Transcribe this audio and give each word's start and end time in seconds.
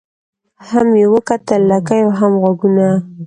هم 0.67 0.87
یې 0.99 1.05
وکتل 1.13 1.61
لکۍ 1.71 1.99
او 2.05 2.11
هم 2.19 2.31
غوږونه 2.41 2.87